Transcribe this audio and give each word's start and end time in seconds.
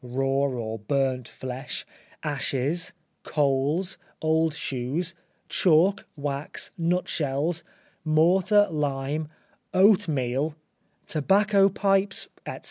raw 0.03 0.25
or 0.47 0.79
burnt 0.79 1.27
flesh, 1.27 1.85
ashes, 2.23 2.91
coals, 3.21 3.99
old 4.19 4.51
shoes, 4.51 5.13
chalk, 5.47 6.03
wax, 6.15 6.71
nutshells, 6.75 7.61
mortar, 8.03 8.67
lime, 8.71 9.27
oatmeal, 9.75 10.55
tobacco 11.05 11.69
pipes, 11.69 12.27
etc. 12.47 12.59